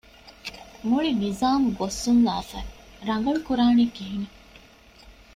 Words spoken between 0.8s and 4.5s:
މުޅި ނިޒާމު ބޮއްސުންލާފައި، ރަނގަޅުކުރާނީ ކިހިނެއް؟